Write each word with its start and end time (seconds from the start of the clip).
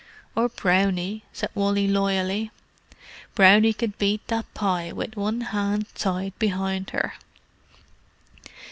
"Or 0.35 0.49
Brownie," 0.49 1.25
said 1.31 1.51
Wally 1.53 1.87
loyally. 1.87 2.49
"Brownie 3.35 3.71
could 3.73 3.99
beat 3.99 4.25
that 4.29 4.51
pie 4.55 4.91
with 4.91 5.15
one 5.15 5.41
hand 5.41 5.93
tied 5.93 6.33
behind 6.39 6.89
her." 6.89 7.13